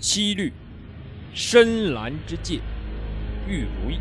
[0.00, 0.52] 七律，
[1.34, 2.60] 深蓝之界，
[3.48, 3.98] 玉如意。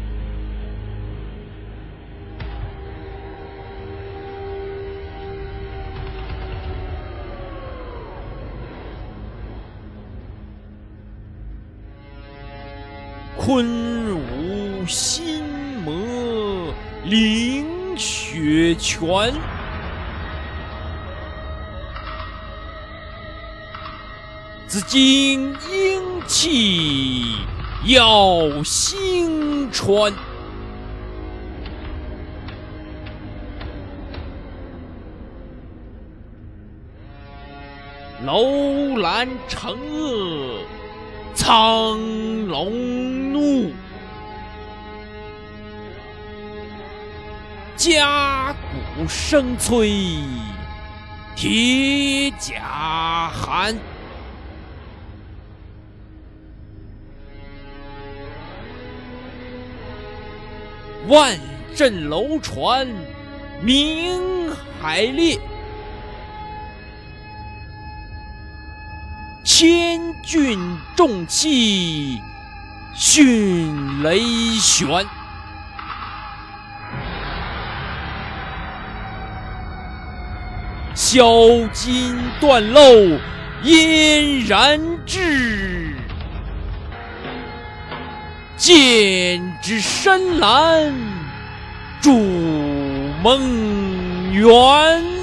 [13.35, 15.43] 昆吾心
[15.83, 16.73] 魔
[17.05, 17.65] 凌
[17.97, 19.33] 雪泉，
[24.67, 27.23] 紫金英气
[27.85, 30.11] 耀星川，
[38.25, 40.59] 楼兰城恶
[41.33, 41.97] 苍
[42.47, 43.71] 龙怒，
[47.77, 48.53] 甲
[48.97, 50.19] 骨声催
[51.37, 53.73] 铁甲寒。
[61.07, 61.39] 万
[61.73, 62.85] 阵楼船
[63.61, 65.39] 鸣海裂，
[69.45, 72.21] 千钧重器
[72.93, 74.19] 迅雷
[74.59, 75.05] 旋。
[80.93, 82.81] 销金断漏
[83.63, 85.86] 嫣然至，
[88.57, 90.91] 剑指深蓝
[92.01, 92.11] 筑
[93.21, 95.16] 梦圆。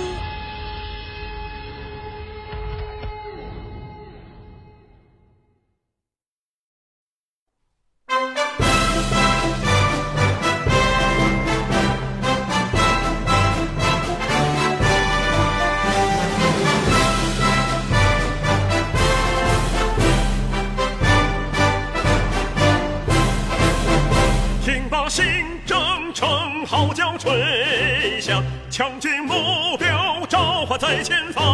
[25.09, 25.25] 新
[25.67, 31.45] 征程号角吹响，强军目标召唤在前方。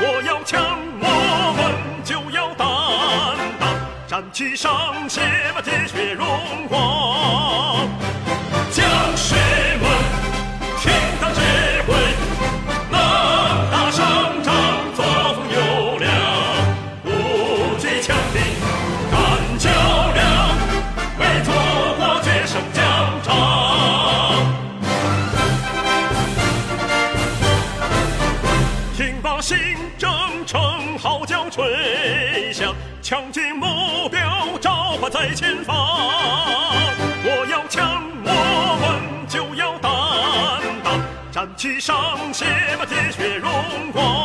[0.00, 2.66] 我要强，我们就要担
[3.58, 3.74] 当，
[4.06, 5.20] 战旗上写
[5.54, 6.26] 满铁血荣
[6.68, 7.88] 光。
[8.70, 8.84] 将
[9.16, 9.34] 士
[31.22, 35.76] 号角吹响，强军目标召唤在前方。
[37.22, 39.90] 我要强，我们就要担
[40.82, 41.00] 当，
[41.30, 42.44] 战旗上写
[42.76, 43.48] 满铁血荣
[43.92, 44.21] 光。